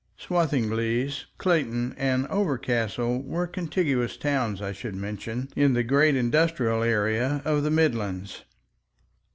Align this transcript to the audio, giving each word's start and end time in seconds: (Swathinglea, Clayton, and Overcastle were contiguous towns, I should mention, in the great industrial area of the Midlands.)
(Swathinglea, 0.17 1.11
Clayton, 1.37 1.93
and 1.95 2.25
Overcastle 2.27 3.21
were 3.23 3.45
contiguous 3.45 4.17
towns, 4.17 4.59
I 4.59 4.71
should 4.71 4.95
mention, 4.95 5.49
in 5.55 5.73
the 5.73 5.83
great 5.83 6.15
industrial 6.15 6.81
area 6.81 7.43
of 7.45 7.61
the 7.61 7.69
Midlands.) 7.69 8.41